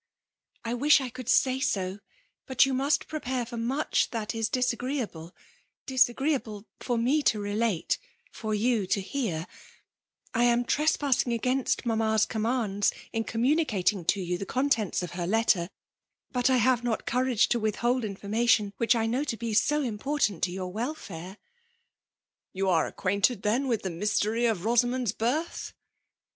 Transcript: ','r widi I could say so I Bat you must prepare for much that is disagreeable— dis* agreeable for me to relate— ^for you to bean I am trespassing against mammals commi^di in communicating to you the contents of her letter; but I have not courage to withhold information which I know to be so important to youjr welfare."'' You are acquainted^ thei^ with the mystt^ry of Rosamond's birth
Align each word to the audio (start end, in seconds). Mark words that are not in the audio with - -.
','r 0.65 0.73
widi 0.73 1.01
I 1.01 1.09
could 1.09 1.29
say 1.29 1.59
so 1.59 1.97
I 1.99 1.99
Bat 2.47 2.65
you 2.65 2.73
must 2.73 3.07
prepare 3.07 3.45
for 3.45 3.55
much 3.57 4.09
that 4.09 4.33
is 4.33 4.49
disagreeable— 4.49 5.35
dis* 5.85 6.09
agreeable 6.09 6.65
for 6.79 6.97
me 6.97 7.21
to 7.21 7.39
relate— 7.39 7.99
^for 8.35 8.57
you 8.57 8.87
to 8.87 8.99
bean 9.03 9.45
I 10.33 10.45
am 10.45 10.65
trespassing 10.65 11.33
against 11.33 11.85
mammals 11.85 12.25
commi^di 12.25 12.91
in 13.13 13.25
communicating 13.25 14.03
to 14.05 14.19
you 14.19 14.39
the 14.39 14.45
contents 14.47 15.03
of 15.03 15.11
her 15.11 15.27
letter; 15.27 15.69
but 16.31 16.49
I 16.49 16.57
have 16.57 16.83
not 16.83 17.05
courage 17.05 17.47
to 17.49 17.59
withhold 17.59 18.03
information 18.03 18.73
which 18.77 18.95
I 18.95 19.05
know 19.05 19.23
to 19.25 19.37
be 19.37 19.53
so 19.53 19.83
important 19.83 20.41
to 20.45 20.51
youjr 20.51 20.71
welfare."'' 20.71 21.37
You 22.55 22.69
are 22.69 22.91
acquainted^ 22.91 23.41
thei^ 23.41 23.67
with 23.67 23.83
the 23.83 23.89
mystt^ry 23.89 24.49
of 24.49 24.65
Rosamond's 24.65 25.11
birth 25.11 25.73